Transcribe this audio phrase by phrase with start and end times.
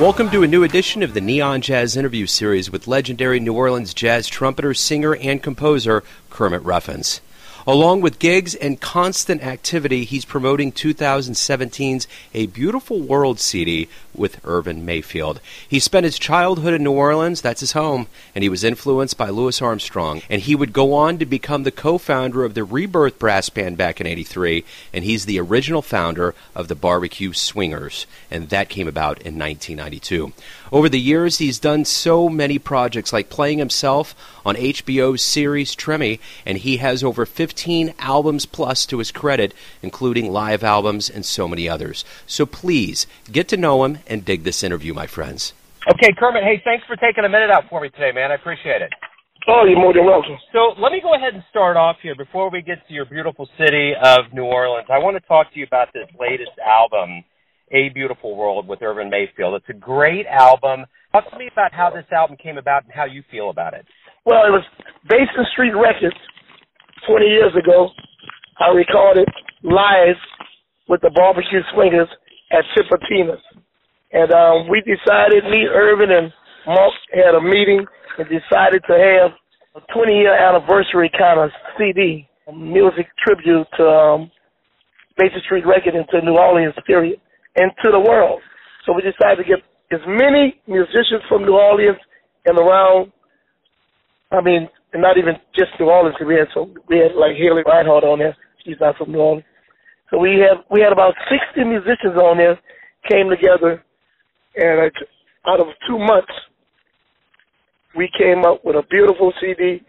[0.00, 3.92] Welcome to a new edition of the Neon Jazz interview series with legendary New Orleans
[3.92, 7.20] jazz trumpeter, singer, and composer Kermit Ruffins.
[7.66, 13.88] Along with gigs and constant activity, he's promoting 2017's A Beautiful World CD
[14.18, 15.40] with Irvin Mayfield.
[15.66, 19.30] He spent his childhood in New Orleans, that's his home, and he was influenced by
[19.30, 20.22] Louis Armstrong.
[20.28, 23.76] And he would go on to become the co founder of the Rebirth Brass Band
[23.76, 28.88] back in 83, and he's the original founder of the Barbecue Swingers, and that came
[28.88, 30.32] about in 1992.
[30.70, 36.20] Over the years, he's done so many projects, like playing himself on HBO's series Treme,
[36.44, 41.48] and he has over 15 albums plus to his credit, including live albums and so
[41.48, 42.04] many others.
[42.26, 45.52] So please get to know him and dig this interview, my friends.
[45.90, 48.30] Okay, Kermit, hey, thanks for taking a minute out for me today, man.
[48.30, 48.90] I appreciate it.
[49.46, 50.36] Oh, you're more than welcome.
[50.52, 53.48] So let me go ahead and start off here before we get to your beautiful
[53.56, 54.88] city of New Orleans.
[54.92, 57.24] I want to talk to you about this latest album
[57.70, 59.54] a Beautiful World with Irvin Mayfield.
[59.54, 60.86] It's a great album.
[61.12, 63.84] Talk to me about how this album came about and how you feel about it.
[64.24, 64.64] Well, it was
[65.08, 66.16] Basin Street Records
[67.06, 67.90] 20 years ago.
[68.58, 69.28] I recorded
[69.62, 70.16] live
[70.88, 72.08] with the Barbecue Swingers
[72.52, 73.40] at Tipitina's.
[74.12, 76.32] And um, we decided, me, Irvin, and
[76.66, 77.84] Mark had a meeting
[78.18, 79.30] and decided to have
[79.76, 84.30] a 20 year anniversary kind of CD, music tribute to um,
[85.16, 87.20] Basin Street Records into New Orleans, period
[87.56, 88.40] and to the world.
[88.86, 89.60] So we decided to get
[89.92, 91.98] as many musicians from New Orleans
[92.46, 93.12] and around.
[94.30, 96.16] I mean, and not even just New Orleans.
[96.24, 98.36] We had so we had like Haley Reinhart on there.
[98.64, 99.44] She's not from New Orleans.
[100.10, 102.58] So we have we had about sixty musicians on there
[103.10, 103.82] came together,
[104.58, 104.90] and
[105.46, 106.32] out of two months,
[107.96, 109.82] we came up with a beautiful CD,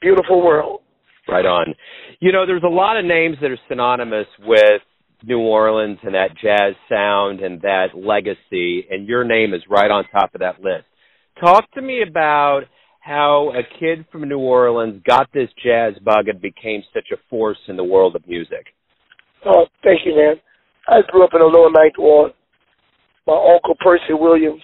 [0.00, 0.80] beautiful world.
[1.28, 1.74] Right on.
[2.20, 4.82] You know, there's a lot of names that are synonymous with
[5.24, 10.04] New Orleans and that jazz sound and that legacy, and your name is right on
[10.10, 10.84] top of that list.
[11.40, 12.62] Talk to me about
[13.00, 17.58] how a kid from New Orleans got this jazz bug and became such a force
[17.68, 18.66] in the world of music.
[19.44, 20.36] Oh, thank you, man.
[20.88, 22.32] I grew up in the lower ninth ward.
[23.26, 24.62] My uncle Percy Williams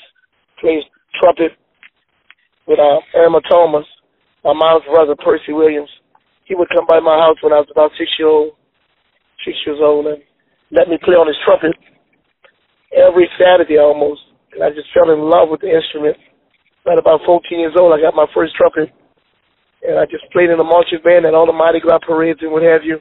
[0.61, 0.83] plays
[1.21, 1.53] trumpet
[2.67, 3.87] with uh, Irma Thomas.
[4.43, 5.91] My mom's brother Percy Williams.
[6.45, 8.53] He would come by my house when I was about six years old,
[9.45, 10.19] six years old, and
[10.73, 11.77] let me play on his trumpet
[12.91, 14.21] every Saturday almost.
[14.53, 16.17] And I just fell in love with the instrument.
[16.91, 18.91] At about 14 years old, I got my first trumpet.
[19.87, 22.51] And I just played in the marching band at all the Mardi Gras parades and
[22.51, 22.99] what have you.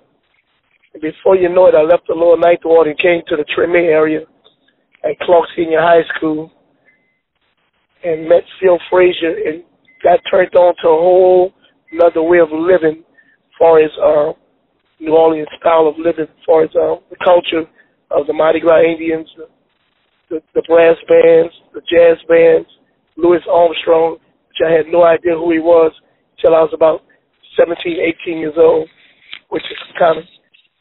[0.94, 3.48] And before you know it, I left the lower ninth ward and came to the
[3.56, 4.28] Treme area
[5.10, 6.52] at Clark Senior High School
[8.04, 9.64] and met Phil Frazier and
[10.04, 11.54] got turned on to a whole
[11.92, 14.34] another way of living as far as uh,
[15.00, 17.64] New Orleans style of living as far as uh, the culture
[18.12, 19.28] of the Mardi Gras Indians,
[20.30, 22.68] the, the, brass bands, the jazz bands,
[23.16, 24.18] Louis Armstrong,
[24.50, 25.92] which I had no idea who he was
[26.38, 27.02] until I was about
[27.60, 28.88] 17, 18 years old,
[29.50, 30.24] which is kind of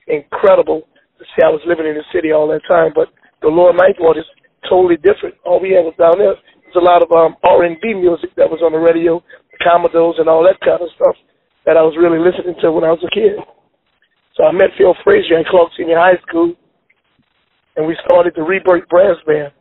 [0.07, 0.83] incredible
[1.19, 2.93] to see I was living in the city all that time.
[2.95, 3.09] But
[3.43, 4.29] the lower ninth ward is
[4.69, 5.37] totally different.
[5.45, 8.61] All we had was down there was a lot of um, R&B music that was
[8.63, 11.17] on the radio, the Commodores and all that kind of stuff
[11.65, 13.39] that I was really listening to when I was a kid.
[14.37, 16.55] So I met Phil Frazier at Clark Senior High School,
[17.77, 19.53] and we started the Rebirth Brass Band.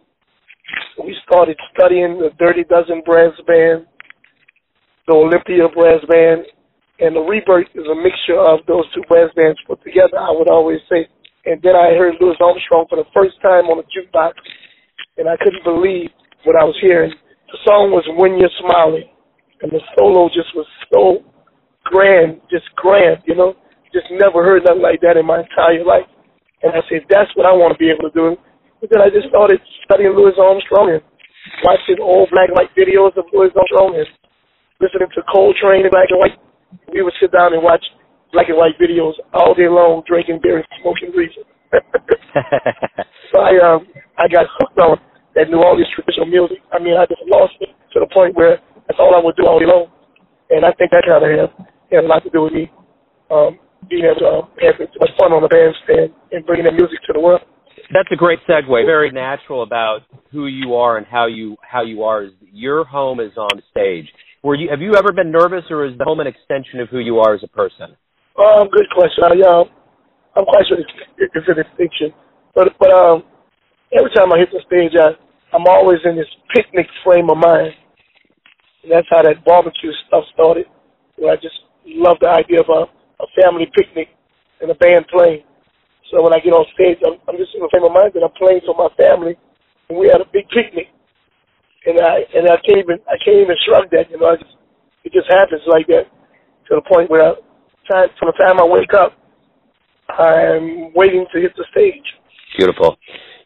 [1.02, 3.86] We started studying the Dirty Dozen Brass Band,
[5.08, 6.46] the Olympia Brass Band,
[7.00, 10.50] and the Rebirth is a mixture of those two brass bands put together, I would
[10.50, 11.08] always say.
[11.46, 14.34] And then I heard Louis Armstrong for the first time on the jukebox,
[15.18, 16.10] and I couldn't believe
[16.44, 17.14] what I was hearing.
[17.52, 19.10] The song was When You're Smiling,
[19.62, 21.22] and the solo just was so
[21.86, 23.56] grand, just grand, you know
[23.96, 26.04] just never heard nothing like that in my entire life.
[26.60, 28.36] And I said, that's what I want to be able to do.
[28.84, 31.04] But then I just started studying Louis Armstrong and
[31.64, 34.10] watching old black and white videos of Louis Armstrong and
[34.84, 36.36] listening to Coltrane in black and white.
[36.92, 37.82] We would sit down and watch
[38.36, 41.32] black and white videos all day long, drinking beer and smoking weed.
[43.32, 43.88] so I um
[44.20, 45.00] I got hooked on
[45.36, 46.60] that New Orleans traditional music.
[46.72, 49.48] I mean, I just lost it to the point where that's all I would do
[49.48, 49.88] all day long.
[50.52, 51.52] And I think that kind of had,
[51.92, 52.72] had a lot to do with me
[53.32, 53.58] um,
[53.90, 57.00] being able to uh, have as much fun on the bandstand and bringing the music
[57.08, 57.42] to the world.
[57.94, 58.68] That's a great segue.
[58.68, 60.00] Very natural about
[60.32, 62.24] who you are and how you how you are.
[62.24, 64.06] Is your home is on stage.
[64.44, 67.00] Were you have you ever been nervous, or is the home an extension of who
[67.00, 67.96] you are as a person?
[68.40, 69.24] Um, good question.
[69.26, 69.64] I, uh,
[70.36, 72.14] I'm quite sure it's, it's a distinction,
[72.56, 73.24] but but um,
[73.98, 75.14] every time I hit the stage, I
[75.56, 77.74] I'm always in this picnic frame of mind,
[78.84, 80.66] and that's how that barbecue stuff started.
[81.18, 81.56] Where I just
[81.88, 82.86] love the idea of a
[83.24, 84.10] a family picnic
[84.62, 85.44] and a band playing.
[86.12, 88.24] So when I get on stage, I'm, I'm just in the frame of mind that
[88.24, 89.38] I'm playing for my family,
[89.90, 90.88] and we had a big picnic.
[91.86, 94.12] And I and I can't even I can't even shrug that.
[94.12, 94.56] You know, I just,
[95.06, 96.08] it just happens like that
[96.70, 97.34] to the point where I,
[97.90, 99.14] time from the time I wake up,
[100.10, 102.04] I'm waiting to hit the stage.
[102.58, 102.98] Beautiful.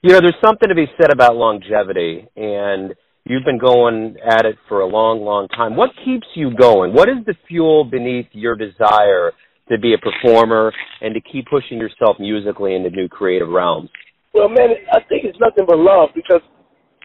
[0.01, 2.93] You know, there's something to be said about longevity, and
[3.25, 5.75] you've been going at it for a long, long time.
[5.75, 6.93] What keeps you going?
[6.93, 9.33] What is the fuel beneath your desire
[9.69, 10.71] to be a performer
[11.01, 13.89] and to keep pushing yourself musically into new creative realms?
[14.33, 16.41] Well, man, I think it's nothing but love because,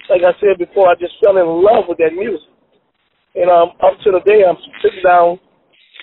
[0.09, 2.49] like I said before, I just fell in love with that music.
[3.35, 5.41] And um, up to the day, I'm sitting down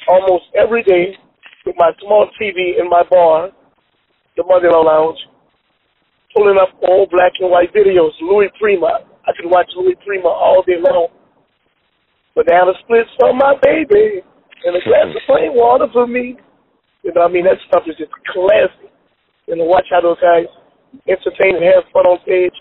[0.07, 1.17] almost every day
[1.65, 3.49] with my small TV in my bar,
[4.37, 5.19] the Mother-in-Law Lounge,
[6.35, 9.05] pulling up old black and white videos, Louis Prima.
[9.27, 11.09] I could watch Louis Prima all day long.
[12.35, 14.23] Banana splits for my baby
[14.65, 16.37] and a glass of plain water for me.
[17.03, 18.89] You know, I mean, that stuff is just classic.
[19.49, 20.47] And to watch how those guys
[21.09, 22.55] entertain and have fun on stage,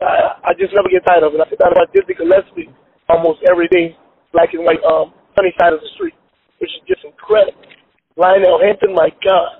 [0.00, 1.40] I, I just never get tired of it.
[1.40, 2.70] I down about Dizzy Gillespie
[3.08, 3.96] almost every day,
[4.32, 6.14] black and white, um, sunny side of the street,
[6.62, 7.58] which is just incredible.
[8.16, 9.58] Lionel Hampton, my God.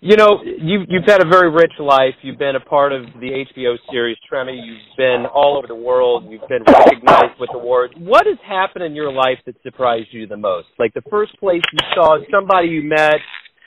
[0.00, 2.14] You know, you've you've had a very rich life.
[2.22, 4.54] You've been a part of the HBO series Treme.
[4.54, 6.24] You've been all over the world.
[6.30, 7.94] You've been recognized with awards.
[7.98, 10.68] What has happened in your life that surprised you the most?
[10.78, 13.16] Like the first place you saw somebody you met,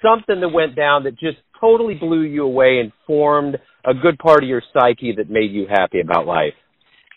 [0.02, 4.42] something that went down that just totally blew you away and formed a good part
[4.42, 6.54] of your psyche that made you happy about life.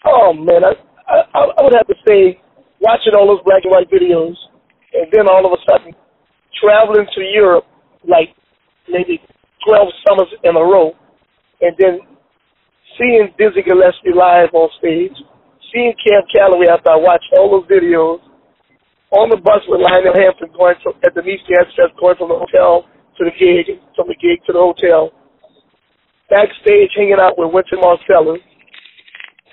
[0.05, 0.75] Oh man, I
[1.06, 2.40] I, I would have to say
[2.81, 4.34] watching all those black and white videos,
[4.94, 5.94] and then all of a sudden
[6.61, 7.67] traveling to Europe
[8.06, 8.31] like
[8.88, 9.20] maybe
[9.67, 10.93] 12 summers in a row,
[11.61, 12.00] and then
[12.99, 15.17] seeing Dizzy Gillespie live on stage,
[15.73, 18.20] seeing Cab Calloway after I watched all those videos,
[19.11, 22.35] on the bus with Lionel Hampton going from, at the Nice Jazz Fest, going from
[22.35, 22.85] the hotel
[23.17, 25.14] to the gig, from the gig to the hotel,
[26.29, 28.43] backstage hanging out with Wynton Marsalis,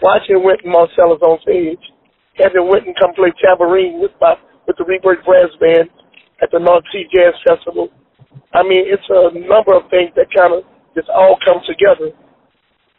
[0.01, 1.81] watching Wynton Marsalis on stage,
[2.41, 4.33] having Wynton come play tambourine with my
[4.71, 5.91] with the Rebirth Brass Band
[6.41, 7.89] at the North Sea Jazz Festival,
[8.55, 10.63] I mean, it's a number of things that kind of
[10.95, 12.15] just all come together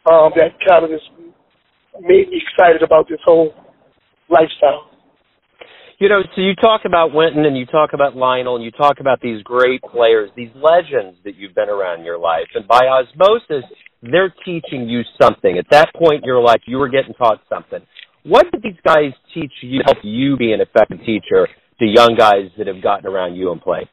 [0.05, 1.09] um, that kind of just
[2.01, 3.53] made me excited about this whole
[4.29, 4.89] lifestyle.
[5.97, 8.99] You know, so you talk about Wynton and you talk about Lionel and you talk
[8.99, 12.81] about these great players, these legends that you've been around in your life, and by
[12.85, 13.63] osmosis,
[14.01, 15.57] they're teaching you something.
[15.57, 17.79] At that point in your life, you were getting taught something.
[18.23, 21.47] What did these guys teach you, to help you be an effective teacher
[21.79, 23.89] to young guys that have gotten around you and play?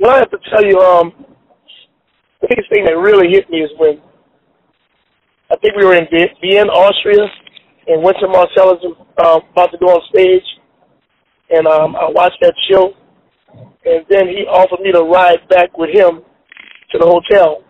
[0.00, 1.12] Well, I have to tell you, um,
[2.40, 4.00] the biggest thing that really hit me is when
[5.50, 6.06] I think we were in
[6.40, 7.24] Vienna, Austria,
[7.86, 10.44] and Wynton Marsalis was um, about to go on stage,
[11.50, 12.92] and um, I watched that show,
[13.84, 16.20] and then he offered me to ride back with him
[16.92, 17.64] to the hotel.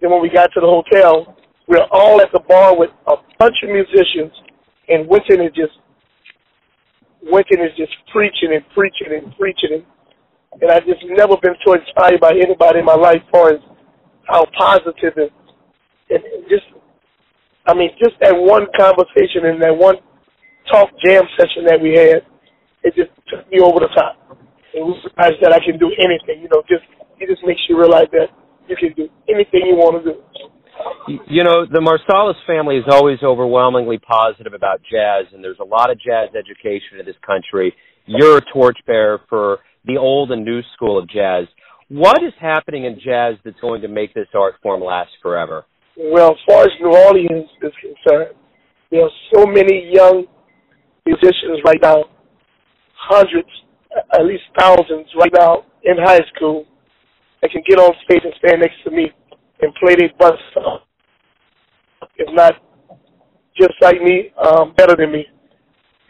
[0.00, 1.36] Then when we got to the hotel,
[1.68, 4.32] we were all at the bar with a bunch of musicians,
[4.88, 5.72] and Wynton is just
[7.22, 9.84] Wynton is just preaching and preaching and preaching and
[10.60, 13.60] and I've just never been so inspired by anybody in my life as far as
[14.28, 15.30] how positive and,
[16.10, 16.66] and just,
[17.66, 19.96] I mean, just that one conversation and that one
[20.70, 22.26] talk jam session that we had,
[22.84, 24.18] it just took me over the top.
[24.74, 26.84] And realized that I can do anything, you know, just,
[27.20, 28.28] it just makes you realize that
[28.68, 30.20] you can do anything you want to do.
[31.28, 35.90] You know, the Marsalis family is always overwhelmingly positive about jazz, and there's a lot
[35.90, 37.74] of jazz education in this country.
[38.06, 41.46] You're a torchbearer for the old and new school of jazz.
[41.88, 45.64] What is happening in jazz that's going to make this art form last forever?
[45.96, 48.34] Well, as far as New Orleans is concerned,
[48.90, 50.24] there are so many young
[51.04, 52.04] musicians right now,
[52.94, 53.48] hundreds,
[54.14, 56.64] at least thousands right now in high school
[57.42, 59.10] that can get on stage and stand next to me
[59.62, 60.82] and play butts off.
[62.16, 62.54] If not
[63.56, 65.26] just like me, um, better than me.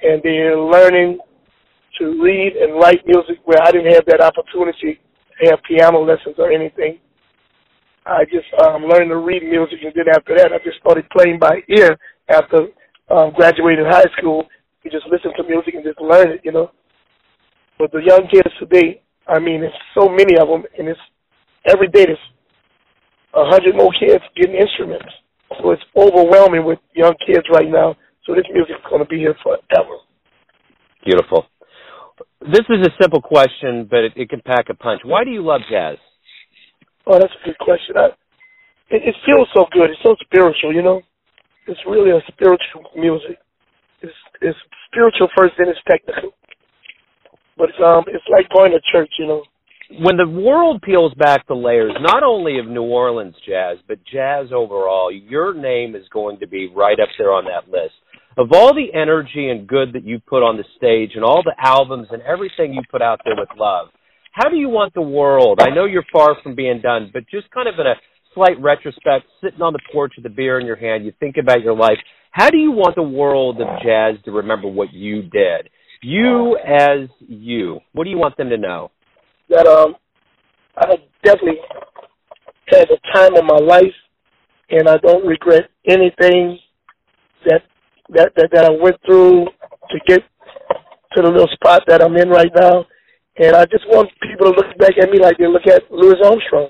[0.02, 1.18] And they're learning
[1.99, 4.99] to read and write music where I didn't have that opportunity
[5.40, 6.99] to have piano lessons or anything.
[8.04, 11.38] I just um, learned to read music, and then after that, I just started playing
[11.38, 11.97] by ear.
[12.28, 12.68] After
[13.11, 14.47] um, graduating high school,
[14.82, 16.71] you just listen to music and just learn it, you know.
[17.78, 21.00] But the young kids today, I mean, there's so many of them, and it's
[21.66, 22.18] every day there's
[23.34, 25.08] a hundred more kids getting instruments.
[25.60, 27.96] So it's overwhelming with young kids right now.
[28.26, 29.96] So this music is going to be here forever.
[31.04, 31.46] Beautiful.
[32.40, 35.02] This is a simple question, but it, it can pack a punch.
[35.04, 35.96] Why do you love jazz?
[37.06, 37.96] Oh, that's a good question.
[37.96, 38.06] I,
[38.90, 39.90] it, it feels so good.
[39.90, 41.02] It's so spiritual, you know.
[41.66, 43.38] It's really a spiritual music.
[44.02, 44.58] It's it's
[44.90, 46.30] spiritual first, then it's technical.
[47.56, 49.42] But it's um it's like going to church, you know.
[50.00, 54.46] When the world peels back the layers, not only of New Orleans jazz, but jazz
[54.50, 57.94] overall, your name is going to be right up there on that list
[58.38, 61.54] of all the energy and good that you put on the stage and all the
[61.58, 63.88] albums and everything you put out there with love,
[64.32, 65.61] how do you want the world?
[65.61, 67.94] I know you're far from being done, but just kind of in a
[68.34, 71.61] slight retrospect, sitting on the porch with a beer in your hand, you think about
[71.61, 71.99] your life.
[72.30, 75.68] How do you want the world of jazz to remember what you did?
[76.02, 77.80] You as you.
[77.92, 78.90] What do you want them to know?
[79.52, 79.97] That um,
[80.78, 81.61] I definitely
[82.68, 83.94] had a time of my life,
[84.71, 86.59] and I don't regret anything
[87.44, 87.61] that
[88.09, 90.23] that that, that I went through to get
[91.14, 92.87] to the little spot that I'm in right now.
[93.37, 96.16] And I just want people to look back at me like they look at Louis
[96.25, 96.68] Armstrong.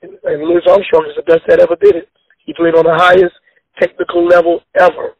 [0.00, 2.08] And, and Louis Armstrong is the best that ever did it.
[2.46, 3.34] He played on the highest
[3.78, 5.12] technical level ever,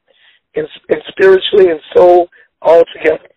[0.57, 2.29] and, and spiritually and soul
[2.63, 3.29] all together.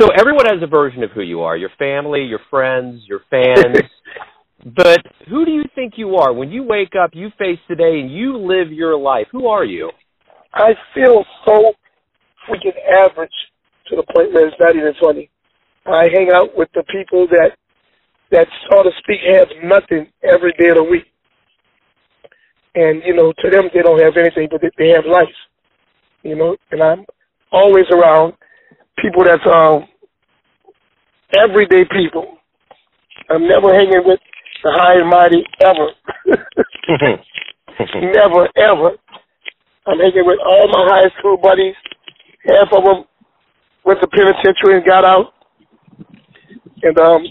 [0.00, 1.56] So everyone has a version of who you are.
[1.56, 3.76] Your family, your friends, your fans.
[4.76, 8.12] but who do you think you are when you wake up, you face today, and
[8.12, 9.26] you live your life?
[9.30, 9.90] Who are you?
[10.52, 11.72] I feel so
[12.48, 13.30] freaking average
[13.88, 15.30] to the point where it's not even funny.
[15.86, 17.50] I hang out with the people that
[18.30, 21.04] that so to speak have nothing every day of the week.
[22.74, 25.28] And, you know, to them they don't have anything but they have life.
[26.22, 27.04] You know, and I'm
[27.52, 28.32] always around
[28.98, 29.86] people that's um
[31.36, 32.38] everyday people.
[33.30, 34.20] I'm never hanging with
[34.62, 35.88] the high and mighty ever.
[38.00, 38.90] never ever.
[39.86, 41.74] I'm hanging with all my high school buddies.
[42.46, 43.04] Half of them
[43.84, 45.32] went to penitentiary and got out.
[46.82, 47.22] And um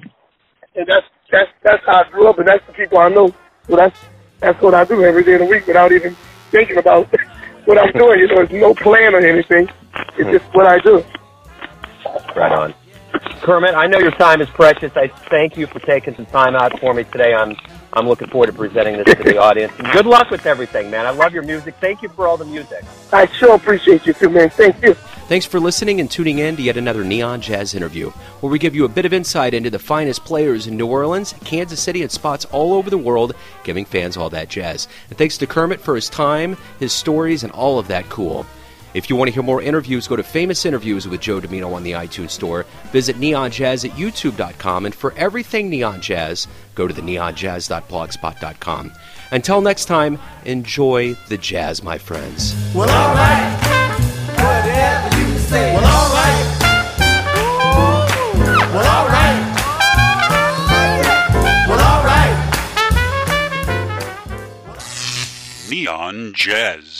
[0.75, 3.31] and that's that's that's how I grew up and that's the people I know.
[3.69, 3.95] So that's
[4.41, 6.17] that's what I do every day of the week without even
[6.51, 7.07] thinking about
[7.65, 8.19] what I'm doing.
[8.19, 9.67] You know, there's no plan or anything.
[10.17, 11.01] It's just what I do.
[12.35, 12.73] Right on.
[13.41, 14.95] Kermit, I know your time is precious.
[14.95, 17.33] I thank you for taking some time out for me today.
[17.33, 17.55] I'm
[17.95, 19.71] I'm looking forward to presenting this to the audience.
[19.77, 21.05] And good luck with everything, man.
[21.05, 21.75] I love your music.
[21.79, 22.83] Thank you for all the music.
[23.11, 24.49] I sure appreciate you too, man.
[24.49, 24.95] Thank you.
[25.27, 28.09] Thanks for listening and tuning in to yet another Neon Jazz interview,
[28.41, 31.33] where we give you a bit of insight into the finest players in New Orleans,
[31.45, 34.87] Kansas City, and spots all over the world, giving fans all that jazz.
[35.09, 38.45] And thanks to Kermit for his time, his stories, and all of that cool.
[38.93, 41.83] If you want to hear more interviews, go to Famous Interviews with Joe Dimino on
[41.83, 42.65] the iTunes Store.
[42.91, 44.85] Visit neonjazz at youtube.com.
[44.85, 48.91] And for everything Neon Jazz, go to the neonjazz.blogspot.com.
[49.31, 52.53] Until next time, enjoy the jazz, my friends.
[52.75, 53.59] Well, all right.
[54.35, 55.73] Whatever you say.
[55.73, 56.59] Well, all right.
[58.73, 59.39] Well, all right.
[61.67, 62.37] Well, all right.
[65.69, 66.92] Neon Jazz.